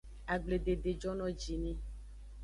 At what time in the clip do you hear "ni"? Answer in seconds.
1.63-1.73